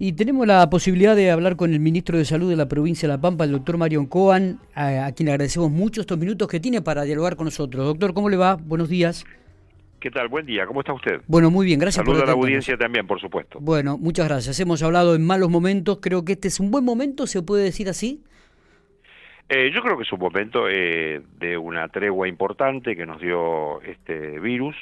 [0.00, 3.14] Y tenemos la posibilidad de hablar con el ministro de Salud de la provincia de
[3.14, 7.02] La Pampa, el doctor Marion Coan, a, quien agradecemos mucho estos minutos que tiene para
[7.02, 7.84] dialogar con nosotros.
[7.84, 8.54] Doctor, ¿cómo le va?
[8.54, 9.26] Buenos días.
[9.98, 10.28] ¿Qué tal?
[10.28, 10.66] Buen día.
[10.66, 11.20] ¿Cómo está usted?
[11.26, 11.80] Bueno, muy bien.
[11.80, 13.58] Gracias Saludos a la audiencia también, por supuesto.
[13.60, 14.60] Bueno, muchas gracias.
[14.60, 15.98] Hemos hablado en malos momentos.
[16.00, 18.22] Creo que este es un buen momento, ¿se puede decir así?
[19.48, 23.82] Eh, yo creo que es un momento eh, de una tregua importante que nos dio
[23.82, 24.76] este virus.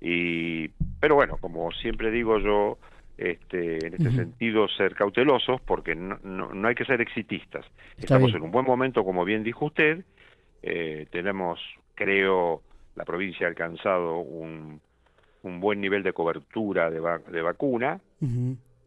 [0.00, 0.68] Y,
[0.98, 2.78] pero bueno, como siempre digo yo,
[3.20, 7.66] este, en este sentido ser cautelosos porque no, no, hay que ser exitistas.
[7.98, 10.04] Estamos en un buen momento, como bien dijo usted,
[10.62, 11.60] eh, tenemos,
[11.94, 12.62] creo,
[12.96, 14.80] la provincia ha alcanzado un,
[15.42, 18.00] un buen nivel de cobertura de, de vacuna,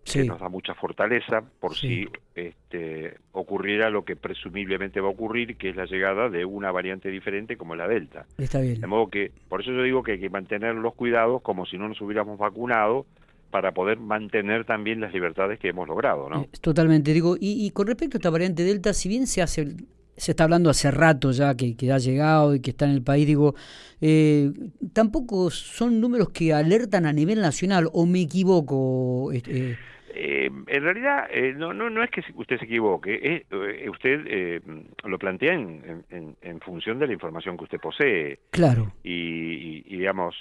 [0.03, 5.57] que nos da mucha fortaleza por si este, ocurriera lo que presumiblemente va a ocurrir,
[5.57, 8.25] que es la llegada de una variante diferente como la Delta.
[8.39, 8.81] Está bien.
[8.81, 11.77] De modo que, por eso yo digo que hay que mantener los cuidados como si
[11.77, 13.05] no nos hubiéramos vacunado,
[13.53, 16.47] para poder mantener también las libertades que hemos logrado, ¿no?
[16.59, 19.75] Totalmente, digo, y, con respecto a esta variante Delta, si bien se hace,
[20.17, 23.27] se está hablando hace rato ya que, ha llegado y que está en el país,
[23.27, 23.53] digo,
[24.01, 24.51] eh,
[24.91, 29.31] tampoco son números que alertan a nivel nacional, o me equivoco.
[29.31, 29.77] Este,
[30.15, 33.45] eh, en realidad, eh, no, no, no es que usted se equivoque,
[33.87, 34.63] usted
[35.03, 38.39] lo plantea en, en, función de la información que usted posee.
[38.49, 38.93] Claro.
[39.03, 40.35] Y, y digamos,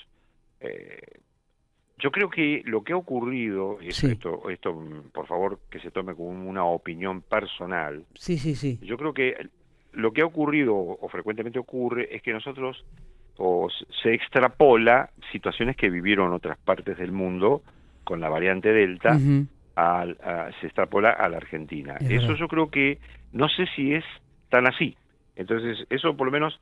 [2.03, 6.17] yo creo que lo que ha ocurrido, y esto, esto, por favor, que se tome
[6.17, 8.05] como una opinión personal.
[8.15, 8.81] Sí, sí, sí.
[8.83, 9.37] Yo creo que
[9.93, 12.85] lo que ha ocurrido, o frecuentemente ocurre, es que nosotros
[13.37, 13.69] o
[14.03, 17.63] se extrapola situaciones que vivieron otras partes del mundo
[18.03, 21.97] con la variante Delta, se extrapola a la Argentina.
[22.01, 22.99] eso yo creo que
[23.33, 24.05] no sé si es
[24.51, 24.97] tan así.
[25.37, 26.61] Entonces, eso por lo menos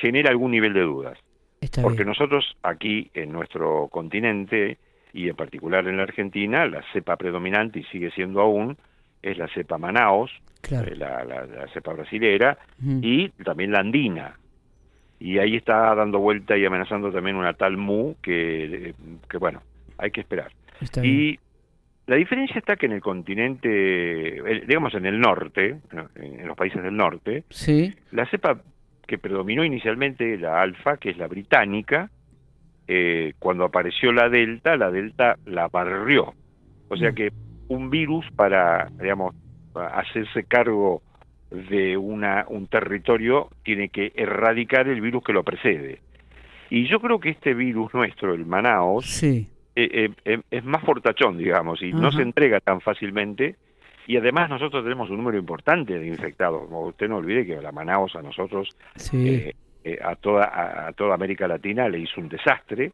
[0.00, 1.18] genera algún nivel de dudas.
[1.80, 4.78] Porque nosotros aquí en nuestro continente
[5.12, 8.76] y en particular en la Argentina, la cepa predominante y sigue siendo aún
[9.22, 10.30] es la cepa Manaos,
[10.70, 14.36] eh, la, cepa brasilera y también la andina.
[15.20, 18.94] Y ahí está dando vuelta y amenazando también una tal Mu que,
[19.28, 19.62] que bueno,
[19.98, 20.50] hay que esperar.
[21.02, 21.38] y
[22.06, 25.76] la diferencia está que en el continente, digamos en el norte,
[26.16, 27.94] en los países del norte, sí.
[28.10, 28.60] la cepa
[29.06, 32.10] que predominó inicialmente la alfa, que es la británica,
[32.86, 36.34] eh, cuando apareció la delta, la delta la barrió.
[36.88, 37.14] O sea mm.
[37.14, 37.32] que
[37.68, 39.34] un virus para, digamos,
[39.74, 41.02] hacerse cargo
[41.50, 46.00] de una, un territorio tiene que erradicar el virus que lo precede.
[46.70, 49.48] Y yo creo que este virus nuestro, el Manaos, sí.
[49.74, 53.56] Eh, eh, es más fortachón, digamos, y no se entrega tan fácilmente
[54.06, 56.62] y además nosotros tenemos un número importante de infectados.
[56.70, 58.68] Usted no olvide que la Manaus a nosotros,
[59.12, 59.54] eh,
[59.84, 62.92] eh, a, toda, a, toda América Latina le hizo un desastre.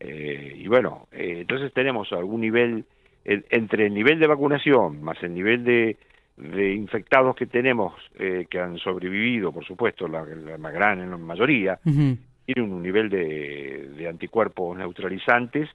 [0.00, 2.84] Eh, y bueno, entonces tenemos algún nivel,
[3.24, 5.96] entre el nivel de vacunación más el nivel de,
[6.36, 10.24] de infectados que tenemos, que han sobrevivido, por supuesto, la,
[10.58, 15.68] más gran la mayoría, tiene un nivel de, de anticuerpos neutralizantes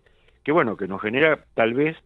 [0.48, 1.98] que bueno, que nos genera tal vez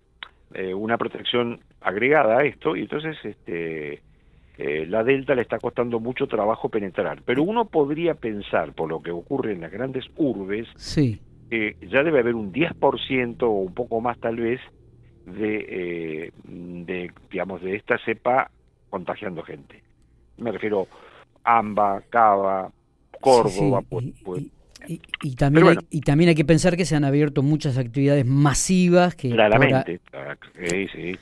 [0.56, 4.02] eh, una protección agregada a esto y entonces este
[4.58, 7.24] eh, la delta le está costando mucho trabajo penetrar.
[7.26, 11.20] Pero uno podría pensar por lo que ocurre en las grandes urbes sí.
[11.50, 14.60] que ya debe haber un 10% o un poco más tal vez
[15.26, 18.52] de, eh, de digamos de esta cepa
[18.90, 19.82] contagiando gente.
[20.38, 20.88] Me refiero
[21.44, 22.72] Amba, Cava,
[23.20, 24.44] Córdoba, pues, pues.
[24.88, 29.16] y, también hay, y también hay que pensar que se han abierto muchas actividades masivas
[29.16, 30.00] que claramente.
[30.68, 31.16] Sí, sí.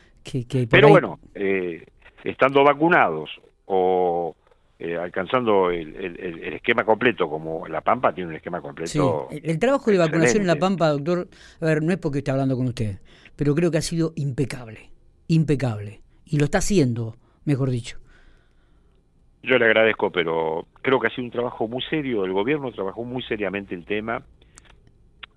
[0.70, 1.86] Pero bueno eh,
[2.24, 3.30] estando vacunados
[3.66, 4.36] o
[4.82, 5.94] eh, alcanzando el,
[6.54, 9.28] esquema completo, como La Pampa tiene un esquema completo.
[9.30, 11.28] El, trabajo de vacunación en La Pampa, doctor,
[11.60, 13.00] a ver, no es porque esté hablando con usted,
[13.36, 14.90] pero creo que ha sido impecable,
[15.28, 16.02] impecable.
[16.24, 17.98] Y lo está haciendo, mejor dicho.
[19.44, 22.24] Yo le agradezco, pero creo que ha sido un trabajo muy serio.
[22.24, 24.24] El gobierno trabajó muy seriamente el tema.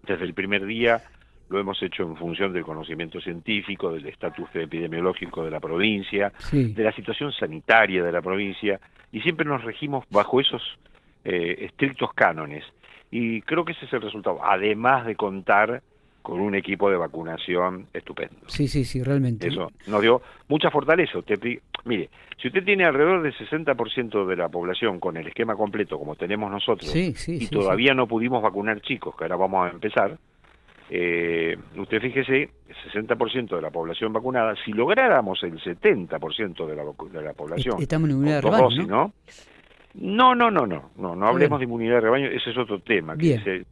[0.07, 1.03] Desde el primer día
[1.49, 6.83] lo hemos hecho en función del conocimiento científico, del estatus epidemiológico de la provincia, de
[6.83, 8.81] la situación sanitaria de la provincia,
[9.13, 10.63] y siempre nos regimos bajo esos
[11.25, 12.65] eh, estrictos cánones.
[13.11, 15.83] Y creo que ese es el resultado, además de contar
[16.23, 18.37] con un equipo de vacunación estupendo.
[18.47, 19.49] Sí, sí, sí, realmente.
[19.49, 21.19] Eso nos dio mucha fortaleza.
[21.19, 21.39] Usted,
[21.85, 22.09] mire,
[22.41, 26.51] si usted tiene alrededor del 60% de la población con el esquema completo como tenemos
[26.51, 30.17] nosotros y todavía no pudimos vacunar chicos, que ahora vamos a empezar,
[30.95, 32.51] eh, usted fíjese,
[32.93, 38.11] 60% de la población vacunada, si lográramos el 70% de la, de la población, estamos
[38.11, 39.13] en inmunidad de rebaño, ¿no?
[39.95, 40.35] ¿no?
[40.35, 40.67] No, no, no,
[40.97, 43.17] no, no, hablemos de inmunidad de rebaño, ese es otro tema.
[43.17, 43.65] Que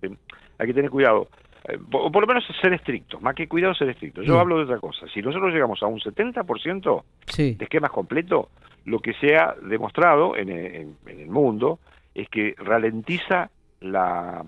[0.58, 1.28] hay que tener cuidado
[1.69, 4.25] eh, por, por, lo menos ser estrictos, más que cuidado ser estrictos.
[4.25, 5.06] Yo hablo de otra cosa.
[5.12, 7.02] Si nosotros llegamos a un 70%
[7.37, 8.46] de esquemas completos,
[8.87, 11.81] lo que se ha demostrado en, en, el mundo
[12.14, 13.50] es que ralentiza
[13.81, 14.43] la,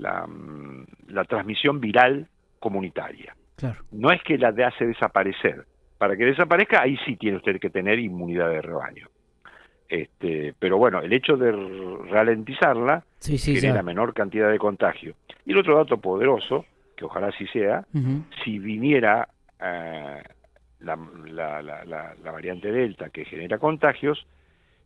[0.00, 0.26] la,
[1.08, 2.26] la transmisión viral
[2.58, 3.36] comunitaria.
[3.56, 3.84] Claro.
[3.92, 5.64] No es que la de hace desaparecer.
[5.98, 9.08] Para que desaparezca, ahí sí tiene usted que tener inmunidad de rebaño.
[9.88, 11.52] Este, pero bueno, el hecho de
[12.10, 15.14] ralentizarla sí, genera menor cantidad de contagio.
[15.44, 16.64] Y el otro dato poderoso,
[16.96, 17.84] que ojalá así sea,
[18.44, 19.28] si viniera
[19.60, 20.22] eh,
[20.80, 20.96] la,
[21.26, 24.26] la, la, variante Delta que genera contagios,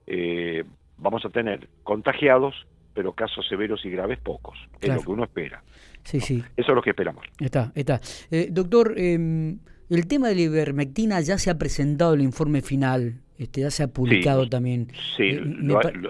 [0.06, 0.64] eh,
[0.96, 4.56] vamos a tener contagiados, pero casos severos y graves pocos.
[4.81, 5.62] Es lo que uno espera.
[6.05, 6.43] Sí, sí.
[6.56, 7.25] Eso es lo que esperamos.
[7.41, 8.00] Está, está.
[8.31, 9.58] Eh, doctor, em,
[9.91, 13.82] el tema de la ivermectina ya se ha presentado el informe final, este, ya se
[13.82, 14.88] ha publicado también.
[15.17, 15.43] Sí, eh,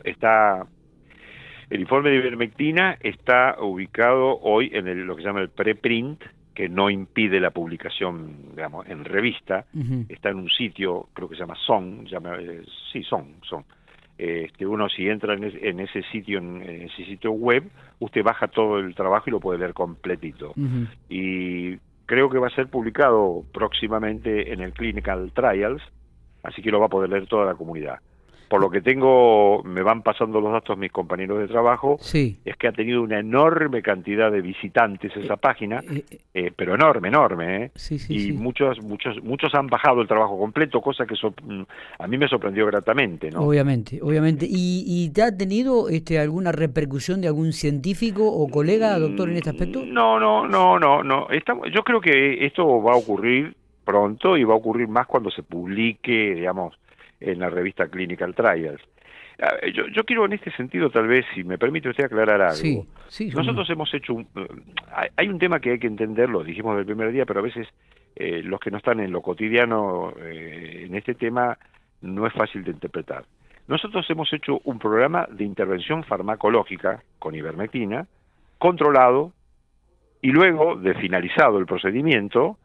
[0.04, 0.66] está.
[1.70, 6.22] El informe de ivermectina está ubicado hoy en lo que se llama el preprint,
[6.54, 9.66] que no impide la publicación, digamos, en revista.
[10.08, 13.64] Está en un sitio, creo que se llama Son, llama, eh, sí, Son, Son.
[14.16, 17.64] Este, uno si entra en, ese sitio, en, ese sitio web,
[17.99, 20.55] usted baja todo el trabajo y lo puede leer completito.
[21.08, 21.76] Y
[22.06, 25.82] creo que va a ser publicado próximamente en el Clinical Trials,
[26.43, 27.99] así que lo va a poder leer toda la comunidad
[28.54, 32.68] por lo que tengo, me van pasando los datos mis compañeros de trabajo, es que
[32.68, 37.72] ha tenido una enorme cantidad de visitantes esa eh, página, eh, eh, pero enorme, enorme,
[38.08, 41.62] y muchos, muchos, muchos han bajado el trabajo completo, cosa que mm,
[41.98, 43.40] a mí me sorprendió gratamente, ¿no?
[43.40, 44.46] Obviamente, obviamente.
[44.48, 49.36] ¿Y, y te ha tenido este, alguna repercusión de algún científico o colega, doctor, en
[49.38, 49.84] este aspecto?
[49.84, 51.28] No, no, no, no, no.
[51.30, 55.32] Estamos, yo creo que esto va a ocurrir pronto y va a ocurrir más cuando
[55.32, 56.78] se publique, digamos,
[57.24, 58.80] en la revista Clinical Trials.
[59.40, 62.86] Ah, yo, yo, quiero en este sentido, tal vez, si me permite usted aclarar algo.
[63.08, 66.76] Sí, Nosotros hemos hecho un, eh, hay un tema que hay que entender, lo dijimos
[66.76, 67.66] del primer día, pero a veces
[68.14, 71.58] eh, los que no están en lo cotidiano eh, en este tema
[72.00, 73.24] no es fácil de interpretar.
[73.66, 78.06] Nosotros hemos hecho un programa de intervención farmacológica con ivermectina,
[78.58, 79.32] controlado,
[80.20, 82.56] y luego de finalizado el procedimiento,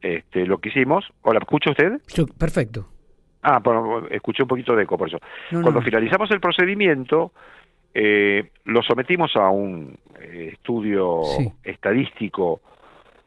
[0.00, 2.00] este, lo que hicimos, ¿hola, escucha usted?
[2.38, 2.86] Perfecto.
[3.42, 5.18] Ah, bueno, escuché un poquito de eco por eso.
[5.50, 7.32] Cuando finalizamos el procedimiento,
[7.94, 11.22] eh, lo sometimos a un eh, estudio
[11.62, 12.60] estadístico.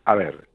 [0.05, 0.47] A ver,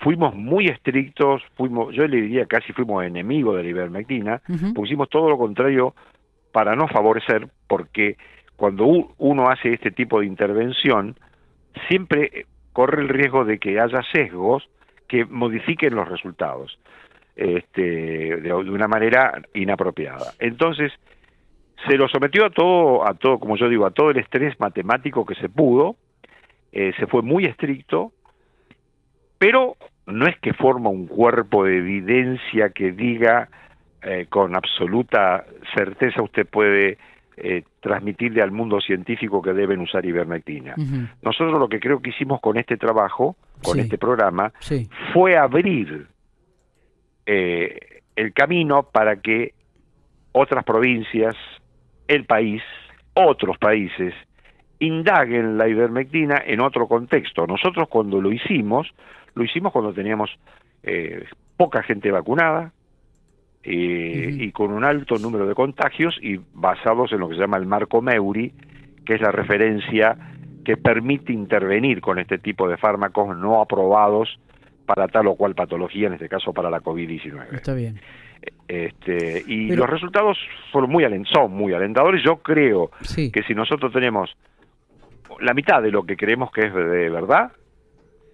[0.00, 4.42] fuimos muy estrictos, fuimos, yo le diría casi fuimos enemigos de la ivermectina,
[4.74, 5.94] pusimos todo lo contrario
[6.52, 8.16] para no favorecer, porque
[8.56, 8.86] cuando
[9.18, 11.16] uno hace este tipo de intervención,
[11.88, 14.68] siempre corre el riesgo de que haya sesgos
[15.08, 16.78] que modifiquen los resultados
[17.38, 20.32] este, de, una manera inapropiada.
[20.40, 20.92] Entonces,
[21.86, 25.24] se lo sometió a todo, a todo, como yo digo, a todo el estrés matemático
[25.24, 25.94] que se pudo,
[26.72, 28.12] eh, se fue muy estricto,
[29.38, 29.76] pero
[30.06, 33.48] no es que forma un cuerpo de evidencia que diga
[34.02, 35.44] eh, con absoluta
[35.76, 36.98] certeza usted puede
[37.36, 40.74] eh, transmitirle al mundo científico que deben usar ivermectina.
[41.22, 44.52] Nosotros lo que creo que hicimos con este trabajo, con este programa,
[45.12, 46.08] fue abrir
[47.30, 49.52] eh, el camino para que
[50.32, 51.36] otras provincias,
[52.06, 52.62] el país,
[53.12, 54.14] otros países,
[54.78, 57.46] indaguen la ivermectina en otro contexto.
[57.46, 58.88] Nosotros cuando lo hicimos,
[59.34, 60.30] lo hicimos cuando teníamos
[60.82, 61.26] eh,
[61.58, 62.72] poca gente vacunada
[63.62, 67.58] eh, y con un alto número de contagios y basados en lo que se llama
[67.58, 68.54] el marco Meuri,
[69.04, 70.16] que es la referencia
[70.64, 74.38] que permite intervenir con este tipo de fármacos no aprobados
[74.88, 77.54] para tal o cual patología, en este caso para la COVID-19.
[77.54, 78.00] Está bien.
[78.66, 80.38] Este, y los resultados
[80.72, 82.24] son muy, son muy alentadores.
[82.24, 84.34] Yo creo que si nosotros tenemos
[85.40, 87.52] la mitad de lo que creemos que es de verdad,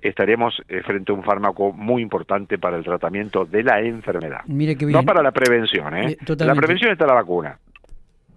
[0.00, 4.42] estaremos eh, frente a un fármaco muy importante para el tratamiento de la enfermedad.
[4.46, 6.12] Mire No para la prevención, ¿eh?
[6.12, 7.58] eh la prevención está la vacuna.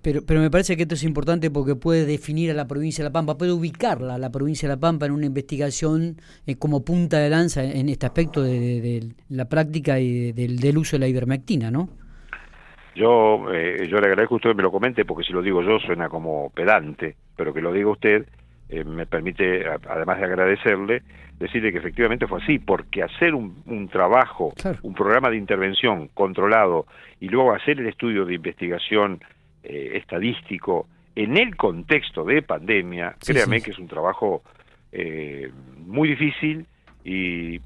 [0.07, 3.09] Pero, pero me parece que esto es importante porque puede definir a la provincia de
[3.09, 6.85] La Pampa, puede ubicarla a la provincia de La Pampa en una investigación eh, como
[6.85, 11.71] punta de lanza en, este aspecto de, la práctica y del, uso de la ivermectina,
[11.71, 11.89] ¿no?
[12.95, 15.77] Yo, eh, yo le agradezco que usted me lo comente porque si lo digo yo
[15.79, 18.25] suena como pedante, pero que lo diga usted
[18.69, 21.03] eh, me permite, además de agradecerle,
[21.37, 26.85] decirle que efectivamente fue así, porque hacer un, trabajo, un programa de intervención controlado
[27.19, 29.19] y luego hacer el estudio de investigación
[29.63, 34.43] eh, estadístico en el contexto de pandemia, créame que es un trabajo
[34.91, 35.51] eh,
[35.85, 36.65] muy difícil
[37.03, 37.59] y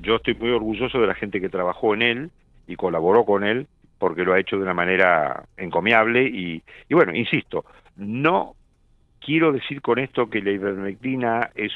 [0.00, 2.30] yo estoy muy orgulloso de la gente que trabajó en él
[2.66, 3.66] y colaboró con él
[3.98, 7.64] porque lo ha hecho de una manera encomiable y, y bueno, insisto,
[7.96, 8.54] no
[9.24, 11.72] quiero decir con esto que la ivermectina es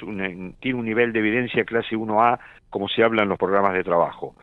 [0.60, 2.38] tiene un nivel de evidencia clase 1A,
[2.70, 4.34] como se habla en los programas de trabajo.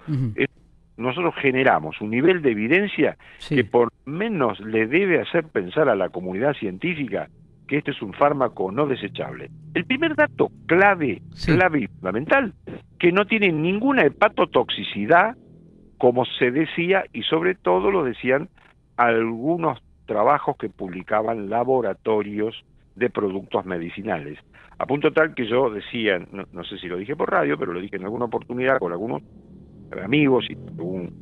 [0.97, 6.09] Nosotros generamos un nivel de evidencia que por menos le debe hacer pensar a la
[6.09, 7.29] comunidad científica
[7.67, 9.49] que este es un fármaco no desechable.
[9.73, 12.53] El primer dato clave, clave y fundamental,
[12.99, 15.35] que no tiene ninguna hepatotoxicidad,
[15.97, 18.49] como se decía, y sobre todo lo decían
[18.97, 22.63] algunos trabajos que publicaban laboratorios
[22.95, 24.39] de productos medicinales.
[24.77, 27.79] A punto tal que yo decía, no, sé si lo dije por radio, pero lo
[27.79, 29.21] dije en alguna oportunidad con algunos
[30.03, 31.13] amigos y un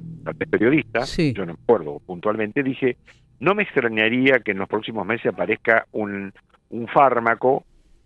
[0.49, 2.97] periodista, yo no me acuerdo puntualmente, dije,
[3.39, 6.31] no me extrañaría que en los próximos meses aparezca un,
[6.69, 7.65] un fármaco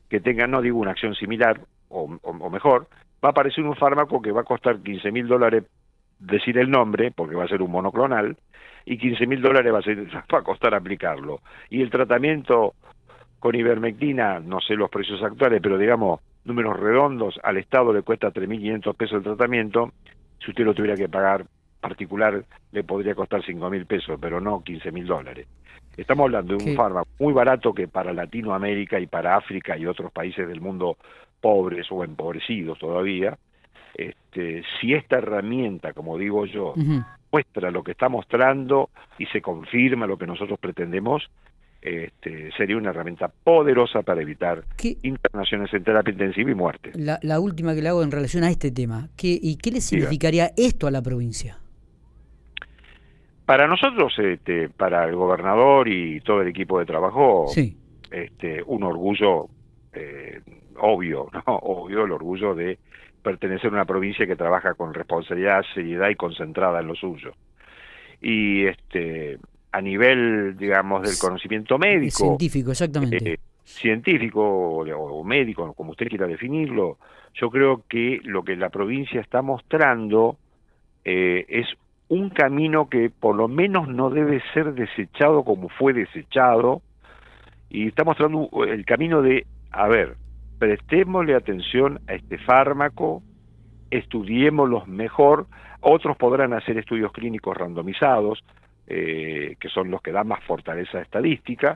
[0.09, 2.07] que tenga, no digo una acción similar o,
[2.49, 2.87] mejor,
[3.23, 5.63] va a aparecer un fármaco que va a costar 15 mil dólares
[6.19, 8.35] decir el nombre, porque va a ser un monoclonal,
[8.85, 11.41] y 15 mil dólares va a, ser, va a costar aplicarlo.
[11.69, 12.73] Y el tratamiento
[13.39, 18.31] con ivermectina, no sé los precios actuales, pero digamos, números redondos, al Estado le cuesta
[18.31, 19.91] 3.500 pesos el tratamiento,
[20.39, 21.45] si usted lo tuviera que pagar
[21.79, 25.47] particular le podría costar 5 mil pesos, pero no 15 mil dólares.
[25.95, 30.11] Estamos hablando de un fármaco muy barato que para Latinoamérica y para África y otros
[30.11, 30.97] países del mundo
[31.41, 33.37] pobres o empobrecidos todavía,
[33.95, 36.75] este, si esta herramienta, como digo yo,
[37.31, 41.29] muestra lo que está mostrando y se confirma lo que nosotros pretendemos,
[41.81, 44.63] este, sería una herramienta poderosa para evitar
[45.03, 46.91] internaciones en terapia intensiva y muerte.
[46.95, 50.51] La, última que le hago en relación a este tema, ¿qué, ¿y qué le significaría
[50.57, 51.59] esto a la provincia?
[53.45, 57.45] Para nosotros, este, para el gobernador y todo el equipo de trabajo,
[58.11, 59.47] este, un orgullo
[59.93, 60.41] eh,
[60.79, 61.41] obvio, ¿no?
[61.45, 62.77] Obvio el orgullo de
[63.21, 67.33] pertenecer a una provincia que trabaja con responsabilidad, seriedad y concentrada en lo suyo.
[68.21, 69.37] Y este,
[69.71, 72.17] a nivel, digamos, del conocimiento médico.
[72.17, 73.33] Científico, exactamente.
[73.33, 76.97] Eh, científico o, médico, como usted quiera definirlo,
[77.33, 80.37] yo creo que lo que la provincia está mostrando
[81.03, 81.67] eh, es
[82.07, 86.81] un camino que por lo menos no debe ser desechado como fue desechado,
[87.69, 90.15] y está mostrando el camino de, a ver,
[90.57, 93.21] prestémosle atención a este fármaco,
[93.91, 95.47] estudiémoslo mejor,
[95.81, 98.43] otros podrán hacer estudios clínicos randomizados,
[98.87, 101.75] eh, que son los que dan más fortaleza estadística,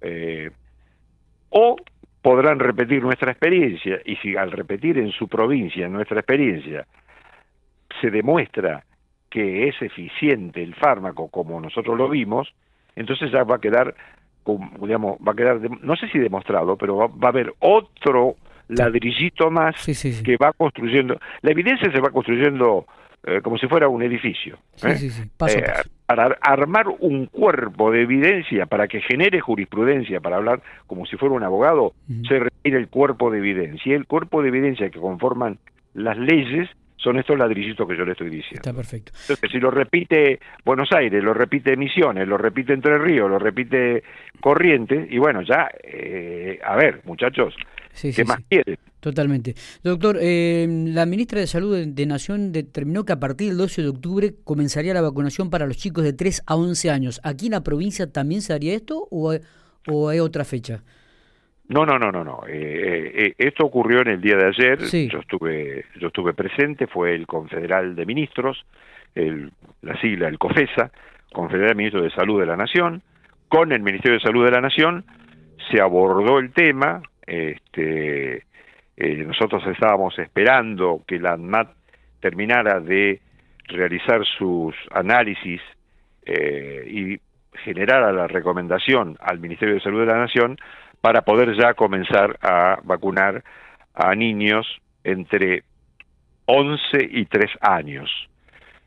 [0.00, 0.50] eh,
[1.50, 1.76] o
[2.20, 6.86] podrán repetir nuestra experiencia, y si al repetir en su provincia nuestra experiencia
[8.00, 8.84] se demuestra
[9.28, 12.52] que es eficiente el fármaco como nosotros lo vimos,
[12.96, 13.94] entonces ya va a quedar,
[14.80, 18.36] digamos, va a quedar, no sé si demostrado, pero va, a haber otro
[18.68, 19.74] ladrillito más
[20.24, 21.18] que va construyendo.
[21.40, 22.86] La evidencia se va construyendo
[23.24, 24.58] eh, como si fuera un edificio.
[24.82, 24.96] ¿eh?
[25.48, 25.62] Eh,
[26.06, 31.34] para armar un cuerpo de evidencia, para que genere jurisprudencia, para hablar como si fuera
[31.34, 31.94] un abogado,
[32.28, 33.92] se requiere el cuerpo de evidencia.
[33.92, 35.58] Y el cuerpo de evidencia que conforman
[35.94, 38.60] las leyes son estos ladrillitos que yo le estoy diciendo.
[38.60, 39.12] Está perfecto.
[39.22, 44.04] Entonces, si lo repite Buenos Aires, lo repite Misiones, lo repite Entre Ríos, lo repite
[44.40, 47.54] Corrientes, y bueno, ya, eh, a ver, muchachos,
[48.00, 48.78] ¿qué más quieren?
[49.00, 49.54] Totalmente.
[49.82, 53.88] Doctor, eh, la ministra de Salud de, Nación determinó que a partir del 12 de
[53.88, 57.20] octubre comenzaría la vacunación para los chicos de 3 a 11 años.
[57.24, 59.34] ¿Aquí en la provincia también se haría esto o,
[59.88, 60.84] o hay otra fecha?
[61.68, 62.42] No, no, no, no, no.
[62.46, 64.78] Eh, eh, esto ocurrió en el día de ayer.
[65.08, 66.86] Yo estuve, yo estuve presente.
[66.86, 68.64] Fue el confederal de ministros,
[69.14, 70.90] el, la sigla, el COFESA,
[71.32, 73.02] confederal de ministros de Salud de la Nación.
[73.48, 75.04] Con el Ministerio de Salud de la Nación
[75.70, 77.00] se abordó el tema.
[77.26, 78.44] Este,
[78.96, 81.70] eh, nosotros estábamos esperando que la ANMAT
[82.20, 83.20] terminara de
[83.68, 85.60] realizar sus análisis
[86.86, 87.18] y
[87.64, 90.56] generara la recomendación al Ministerio de Salud de la Nación
[91.00, 93.42] para poder ya comenzar a vacunar
[93.94, 94.66] a niños
[95.04, 95.64] entre
[96.46, 98.10] 11 y 3 años.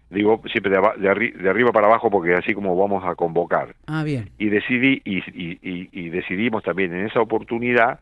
[0.10, 3.76] Digo siempre de, arriba para abajo porque así como vamos a convocar.
[3.88, 4.30] Ah, bien.
[4.38, 8.00] Y, decidí, y, decidimos también en esa oportunidad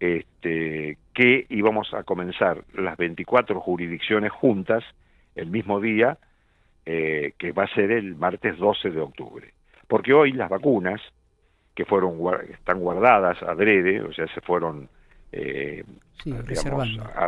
[0.00, 4.84] este, que íbamos a comenzar las 24 jurisdicciones juntas
[5.34, 6.18] el mismo día,
[6.84, 9.52] eh, que va a ser el martes 12 de octubre.
[9.88, 11.00] Porque hoy las vacunas
[11.74, 12.18] que fueron
[12.50, 14.88] están guardadas adrede, o sea, se fueron
[15.32, 15.84] eh,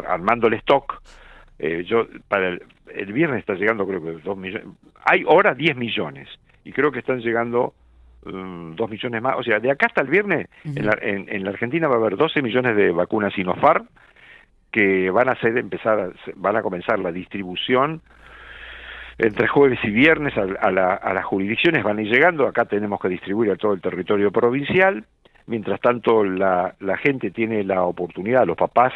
[0.06, 1.02] armando el stock.
[1.58, 2.56] Eh, yo para
[2.94, 4.66] el, viernes está llegando creo que dos millones.
[5.04, 6.28] Hay ahora 10 millones
[6.64, 7.74] y creo que están llegando
[8.26, 9.36] um, dos millones más.
[9.38, 12.16] O sea, de acá hasta el viernes en, la, en, la Argentina va a haber
[12.16, 13.88] 12 millones de vacunas Sinopharm
[14.70, 18.02] que van a ser empezar van a comenzar la distribución
[19.18, 23.50] entre jueves y viernes a, las jurisdicciones van a ir llegando, acá tenemos que distribuir
[23.50, 25.04] a todo el territorio provincial,
[25.46, 28.92] mientras tanto la, la gente tiene la oportunidad, los papás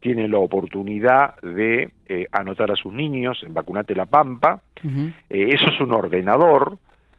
[0.00, 4.60] tienen la oportunidad de eh, anotar a sus niños en Vacunate La Pampa.
[4.84, 6.78] Eh, eso es un ordenador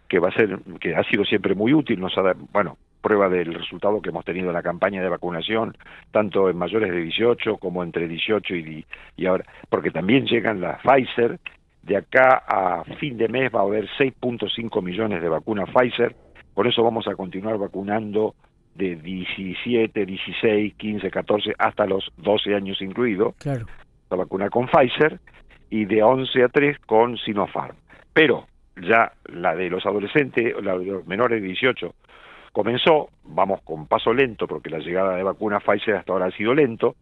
[0.09, 3.53] que va a ser, que ha sido siempre muy útil, nos ha, bueno, prueba del
[3.53, 5.77] resultado que hemos tenido en la campaña de vacunación,
[6.11, 8.85] tanto en mayores de 18 como entre 18 y,
[9.15, 11.39] y ahora, porque también llegan las Pfizer,
[11.83, 16.15] de acá a fin de mes va a haber 6.5 millones de vacunas Pfizer,
[16.53, 18.35] por eso vamos a continuar vacunando
[18.75, 23.67] de 17, 16, 15, 14, hasta los 12 años incluido, claro.
[24.09, 25.19] la vacuna con Pfizer,
[25.69, 27.75] y de 11 a 3 con Sinopharm.
[28.13, 28.47] Pero
[28.81, 31.93] ya la de los adolescentes, la de los menores de 18,
[32.51, 36.53] comenzó, vamos con paso lento, porque la llegada de vacuna Pfizer hasta ahora ha sido
[36.53, 36.95] lento,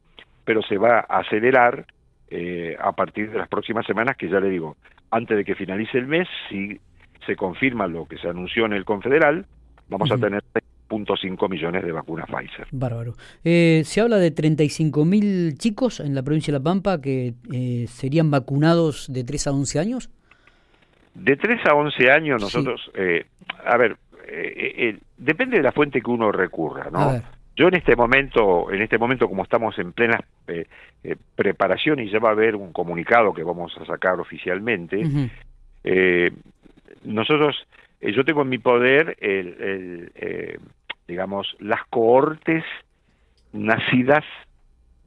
[0.44, 1.86] pero se va a acelerar
[2.30, 4.76] eh, a partir de las próximas semanas, que ya le digo,
[5.12, 6.80] antes de que finalice el mes, si
[7.26, 9.46] se confirma lo que se anunció en el Confederal,
[9.90, 10.44] vamos a tener
[10.90, 12.68] 3.5 millones de vacunas Pfizer.
[12.72, 13.14] Bárbaro.
[13.44, 18.32] Eh, se habla de 35.000 chicos en la provincia de La Pampa que eh, serían
[18.32, 20.10] vacunados de 3 a 11 años.
[21.18, 23.26] De 3 a 11 años nosotros, eh,
[23.66, 23.98] a ver,
[25.18, 27.22] depende de la fuente que uno recurra, ¿no?
[27.56, 30.20] Yo en este momento, en este momento como estamos en plena
[31.36, 35.02] preparación y ya va a haber un comunicado que vamos a sacar oficialmente,
[37.04, 37.56] nosotros,
[38.02, 40.60] yo tengo en mi poder el, el
[41.08, 42.64] digamos, las cohortes
[43.54, 44.24] nacidas,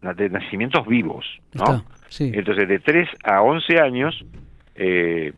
[0.00, 1.84] de nacimientos vivos, ¿no?
[2.18, 4.24] Entonces, de 3 a 11 años,
[4.74, 5.32] eh,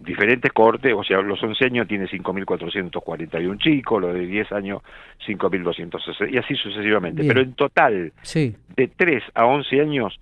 [0.00, 4.82] diferentes cohortes, o sea, los 11 años tiene 5.441 chicos, los de 10 años
[5.26, 7.24] 5.260, y así sucesivamente.
[7.24, 10.20] Pero en total, de 3 a 11 años,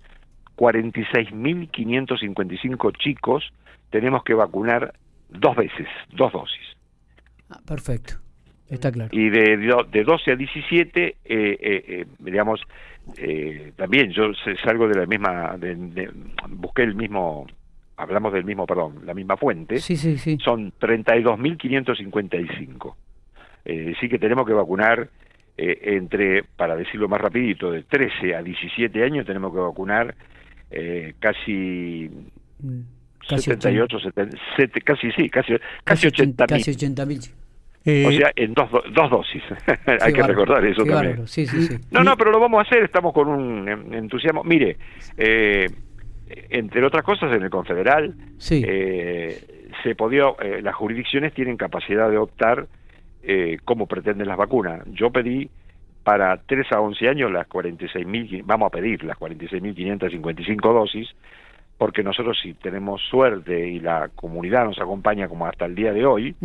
[0.57, 3.53] 46.555 chicos
[3.89, 4.93] tenemos que vacunar
[5.29, 6.75] dos veces, dos dosis.
[7.49, 8.15] Ah, perfecto.
[8.69, 9.09] Está claro.
[9.13, 12.59] Y de, de 12 a 17, eh, eh, eh, digamos,
[13.15, 14.31] eh, también yo
[14.63, 16.11] salgo de la misma, de,
[16.49, 17.47] busqué el mismo,
[17.97, 19.79] hablamos del mismo, perdón, la misma fuente.
[19.79, 20.37] Sí, sí, sí.
[20.43, 22.95] Son 32.555.
[23.65, 25.09] Eh, sí que tenemos que vacunar
[25.57, 30.15] eh, entre, para decirlo más rapidito, de 13 a 17 años tenemos que vacunar
[30.69, 32.09] eh, casi...
[32.59, 32.81] Mm,
[33.27, 34.37] casi 78, 70,
[34.85, 36.57] casi sí, casi, casi 80 mil.
[36.57, 37.19] Casi 80 mil.
[37.83, 39.41] Eh, o sea, en dos, dos dosis.
[40.01, 41.25] Hay que recordar eso también.
[41.91, 44.43] no, no, pero lo vamos a hacer, estamos con un entusiasmo.
[44.43, 44.77] Mire,
[45.17, 45.67] eh,
[46.49, 48.13] entre otras cosas, en el Confederal
[48.49, 52.67] eh, se podía, eh, las jurisdicciones tienen capacidad de optar
[53.23, 54.81] eh, cómo pretenden las vacunas.
[54.91, 55.49] Yo pedí
[56.03, 61.09] para 3 a 11 años las 46.000, vamos a pedir las 46.555 dosis,
[61.77, 66.05] porque nosotros si tenemos suerte y la comunidad nos acompaña como hasta el día de
[66.05, 66.35] hoy,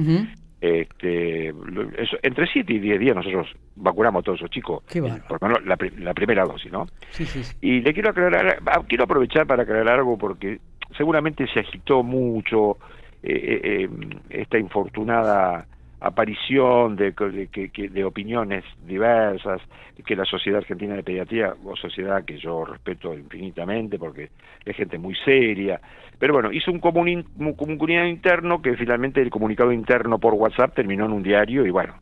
[0.62, 4.84] este, eso, entre 7 y 10 días nosotros vacunamos a todos esos chicos,
[5.28, 6.86] por lo menos la, la, primera dosis, ¿no?
[7.10, 10.60] Sí, sí, Y le quiero aclarar, ah, quiero aprovechar para aclarar algo porque
[10.96, 12.78] seguramente se agitó mucho
[13.24, 13.88] eh, eh, eh
[14.30, 15.66] esta infortunada
[16.02, 19.60] aparición de, de, de, opiniones diversas,
[20.04, 24.30] que la Sociedad Argentina de Pediatría, o sociedad que yo respeto infinitamente porque
[24.64, 25.80] es gente muy seria,
[26.18, 31.12] pero bueno, hizo un, comunicado interno que finalmente el comunicado interno por WhatsApp terminó en
[31.12, 31.94] un diario y bueno,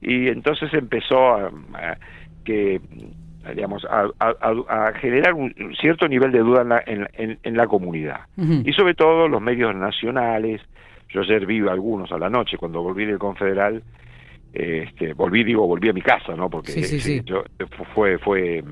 [0.00, 1.50] y entonces empezó a,
[2.44, 2.80] que
[3.54, 8.20] digamos, a, generar un cierto nivel de duda en la, en, en, la comunidad.
[8.36, 10.62] Y sobre todo los medios nacionales,
[11.08, 13.82] yo ayer vi algunos a la noche cuando volví del Confederal,
[14.52, 16.48] este, volví, digo, volví a mi casa, ¿no?
[16.48, 16.72] Porque
[17.24, 17.42] Yo,
[17.92, 18.62] fue, fue,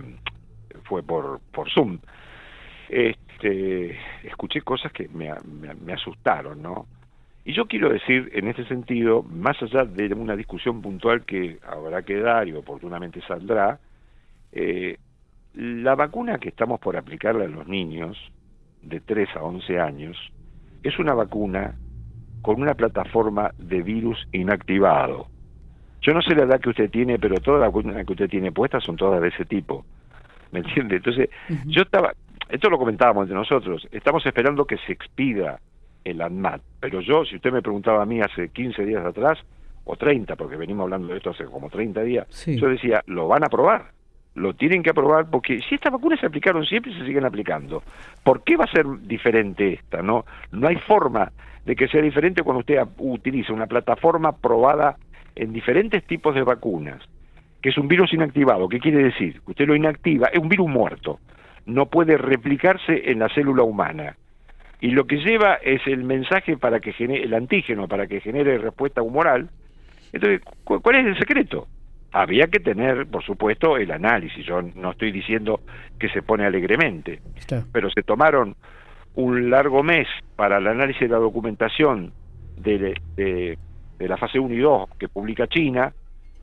[0.85, 1.99] fue por, por Zoom.
[2.89, 5.31] Este, escuché cosas que me,
[5.85, 6.87] me, asustaron, ¿no?
[7.45, 12.03] Y yo quiero decir, en ese sentido, más allá de una discusión puntual que habrá
[12.03, 13.81] que dar y oportunamente saldrá,
[14.53, 14.99] eh,
[15.55, 18.17] la vacuna que estamos por aplicarle a los niños
[18.83, 20.17] de 3 a 11 años
[20.83, 21.75] es una vacuna
[22.43, 25.29] con una plataforma de virus inactivado.
[26.03, 28.51] Yo no sé la edad que usted tiene, pero todas las vacunas que usted tiene
[28.51, 29.85] puestas son todas de ese tipo.
[30.51, 30.97] ¿Me entiende?
[30.97, 31.31] Entonces,
[31.65, 32.13] yo estaba,
[32.49, 35.61] esto lo comentábamos entre nosotros, estamos esperando que se expida
[36.05, 39.39] el ANMAT, pero yo, si usted me preguntaba a mí hace 15 días atrás,
[39.85, 43.45] o 30, porque venimos hablando de esto hace como 30 días, yo decía, lo van
[43.45, 43.93] a aprobar,
[44.35, 47.83] lo tienen que aprobar, porque si estas vacunas se aplicaron siempre, se siguen aplicando.
[48.25, 50.03] ¿Por qué va a ser diferente esta?
[50.03, 51.33] No, no hay forma
[51.65, 54.97] de que sea diferente cuando usted utiliza una plataforma probada
[55.35, 57.01] en diferentes tipos de vacunas,
[57.61, 58.69] que es un virus inactivado.
[58.69, 59.41] ¿Qué quiere decir?
[59.47, 61.21] Usted lo inactiva, es un virus muerto,
[61.67, 64.17] no puede replicarse en la célula humana.
[64.81, 68.59] Y lo que lleva es el mensaje para que genere, el antígeno para que genere
[68.59, 69.49] respuesta humoral.
[70.13, 71.69] Entonces, ¿cuál es el secreto?
[72.13, 74.45] Había que tener, por supuesto, el análisis.
[74.45, 75.61] Yo no estoy diciendo
[75.99, 77.21] que se pone alegremente,
[77.73, 78.55] pero se tomaron
[79.15, 82.13] un largo mes para el análisis de la documentación
[82.57, 83.59] de, de,
[83.99, 85.93] la fase 1 y 2 que publica China,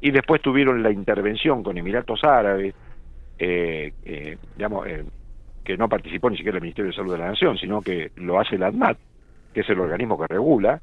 [0.02, 2.74] y después tuvieron la intervención con Emiratos Árabes,
[3.38, 5.04] eh, eh, digamos, eh,
[5.64, 8.40] que no participó ni siquiera el Ministerio de Salud de la Nación, sino que lo
[8.40, 8.98] hace la ADMAT,
[9.54, 10.82] que es el organismo que regula,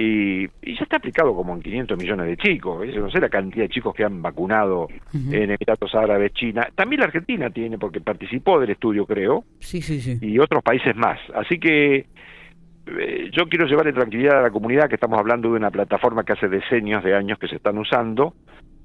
[0.00, 2.86] y, ya está aplicado como en 500 millones de chicos.
[2.94, 6.68] No sé la cantidad de chicos que han vacunado en Emiratos Árabes, China.
[6.72, 9.42] También la Argentina tiene, porque participó del estudio, creo.
[9.58, 10.16] Sí, sí, sí.
[10.22, 11.18] Y otros países más.
[11.34, 12.06] Así que
[12.86, 16.34] eh, yo quiero llevarle tranquilidad a la comunidad que estamos hablando de una plataforma que
[16.34, 18.34] hace decenios de años que se están usando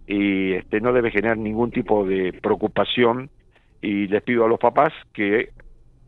[0.07, 3.29] y este no debe generar ningún tipo de preocupación
[3.83, 5.49] y les pido a los papás que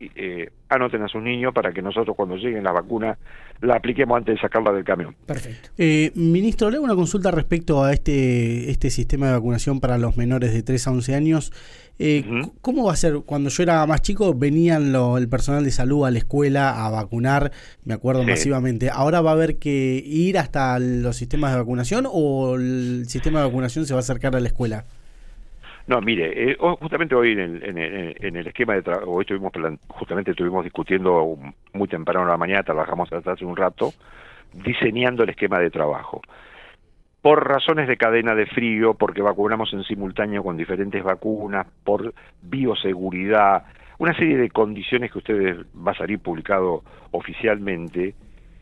[0.00, 3.18] eh, anoten a sus niños para que nosotros cuando lleguen la vacuna
[3.60, 5.14] la apliquemos antes de sacarla del camión.
[5.26, 5.70] Perfecto.
[5.78, 10.16] Eh, ministro, le hago una consulta respecto a este, este sistema de vacunación para los
[10.16, 11.52] menores de 3 a 11 años.
[11.98, 12.24] Eh,
[12.60, 13.20] ¿Cómo va a ser?
[13.24, 17.52] Cuando yo era más chico venían el personal de salud a la escuela a vacunar,
[17.84, 18.90] me acuerdo masivamente.
[18.90, 23.46] ¿Ahora va a haber que ir hasta los sistemas de vacunación o el sistema de
[23.46, 24.84] vacunación se va a acercar a la escuela?
[25.86, 29.52] No, mire, eh, justamente hoy en el, esquema de trabajo, hoy estuvimos,
[29.86, 31.38] justamente estuvimos discutiendo
[31.74, 33.92] muy temprano en la mañana, trabajamos hasta hace un rato,
[34.52, 36.22] diseñando el esquema de trabajo.
[37.22, 43.66] Por razones de cadena de frío, porque vacunamos en simultáneo con diferentes vacunas, por bioseguridad,
[43.98, 48.14] una serie de condiciones que ustedes va a salir publicado oficialmente,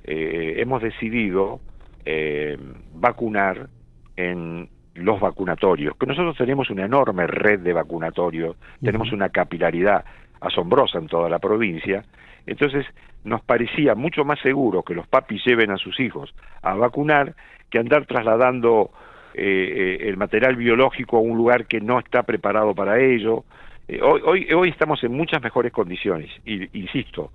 [0.04, 1.60] eh, hemos decidido
[2.04, 2.58] eh,
[2.92, 3.68] vacunar
[4.16, 10.04] en los vacunatorios, que nosotros tenemos una enorme red de vacunatorios, tenemos una capilaridad
[10.40, 12.04] asombrosa en toda la provincia,
[12.46, 12.86] entonces
[13.24, 17.34] nos parecía mucho más seguro que los papis lleven a sus hijos a vacunar
[17.70, 18.90] que andar trasladando
[19.34, 23.44] eh, eh, el material biológico a un lugar que no está preparado para ello.
[23.88, 27.32] Eh, hoy, hoy, hoy estamos en muchas mejores condiciones, y, insisto,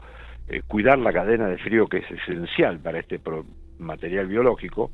[0.68, 3.20] cuidar la cadena de frío que es esencial para este
[3.80, 4.92] material biológico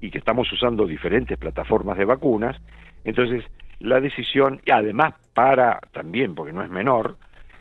[0.00, 2.56] y que estamos usando diferentes plataformas de vacunas,
[3.04, 3.44] entonces
[3.80, 7.16] la decisión, y además para también, porque no es menor,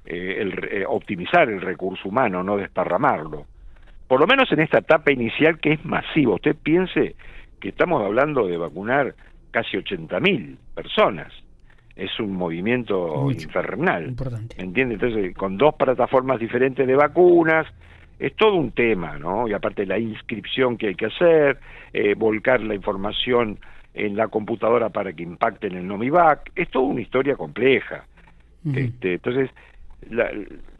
[0.05, 3.45] eh, el, eh, optimizar el recurso humano, no desparramarlo.
[4.07, 6.35] Por lo menos en esta etapa inicial que es masiva.
[6.35, 7.15] Usted piense
[7.59, 9.15] que estamos hablando de vacunar
[9.51, 11.33] casi 80.000 personas.
[11.95, 14.09] Es un movimiento infernal.
[14.09, 14.55] Importante.
[14.61, 14.93] ¿Entiende?
[14.95, 17.67] Entonces, con dos plataformas diferentes de vacunas,
[18.19, 19.47] es todo un tema, ¿no?
[19.47, 21.59] Y aparte la inscripción que hay que hacer,
[21.93, 23.59] eh, volcar la información
[23.93, 28.05] en la computadora para que impacte en el NOMIVAC, es toda una historia compleja.
[28.73, 29.49] este, entonces,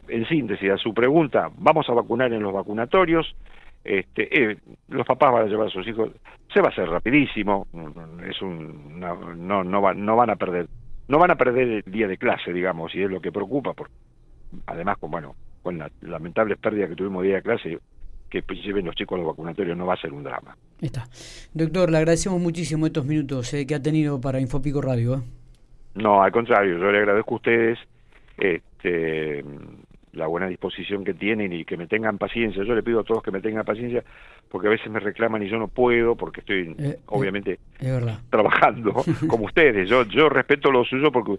[0.08, 3.34] en síntesis a su pregunta, vamos a vacunar en los vacunatorios,
[3.84, 4.56] este, eh,
[4.88, 6.10] los papás van a llevar a sus hijos,
[6.52, 7.66] se va a hacer rapidísimo,
[8.28, 10.66] es un, no, no, no, no van a perder,
[11.08, 13.88] no van a perder el día de clase, digamos, y es lo que preocupa, por,
[14.66, 15.34] además, con, bueno,
[15.68, 17.78] con la lamentable pérdida que tuvimos día de clase,
[18.30, 20.56] que pues, lleven los chicos a los vacunatorios no va a ser un drama.
[20.80, 21.06] Está.
[21.52, 25.16] Doctor, le agradecemos muchísimo estos minutos eh, que ha tenido para Infopico Radio.
[25.16, 25.20] ¿eh?
[25.96, 27.78] No, al contrario, yo le agradezco a ustedes
[28.38, 29.44] este,
[30.14, 32.64] la buena disposición que tienen y que me tengan paciencia.
[32.64, 34.02] Yo le pido a todos que me tengan paciencia
[34.48, 37.58] porque a veces me reclaman y yo no puedo porque estoy eh, obviamente
[38.30, 39.86] trabajando como ustedes.
[39.86, 41.38] Yo, yo respeto lo suyo porque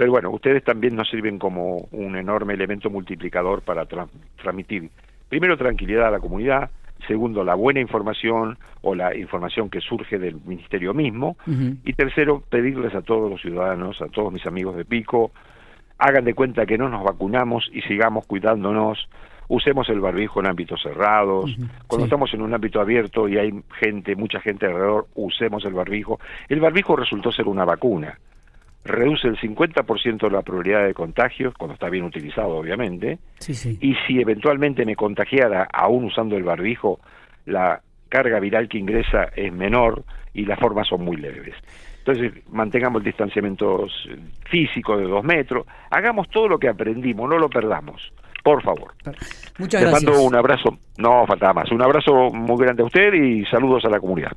[0.00, 4.88] pero bueno, ustedes también nos sirven como un enorme elemento multiplicador para transmitir,
[5.28, 6.70] primero, tranquilidad a la comunidad,
[7.06, 11.36] segundo, la buena información o la información que surge del ministerio mismo,
[11.84, 15.32] y tercero, pedirles a todos los ciudadanos, a todos mis amigos de Pico,
[15.98, 19.06] hagan de cuenta que no nos vacunamos y sigamos cuidándonos,
[19.48, 21.54] usemos el barbijo en ámbitos cerrados,
[21.88, 26.18] cuando estamos en un ámbito abierto y hay gente, mucha gente alrededor, usemos el barbijo.
[26.48, 28.18] El barbijo resultó ser una vacuna
[28.84, 33.18] reduce el 50% de la probabilidad de contagio, cuando está bien utilizado obviamente,
[33.80, 37.00] y si eventualmente me contagiara aún usando el barbijo,
[37.46, 41.54] la carga viral que ingresa es menor y las formas son muy leves.
[41.98, 43.86] Entonces, mantengamos el distanciamiento
[44.50, 48.12] físico de dos metros, hagamos todo lo que aprendimos, no lo perdamos,
[48.42, 48.94] por favor.
[49.58, 50.04] Muchas gracias.
[50.04, 53.90] mando un abrazo, no faltaba más, un abrazo muy grande a usted y saludos a
[53.90, 54.32] la comunidad.